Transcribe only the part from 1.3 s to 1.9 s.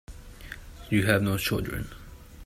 children.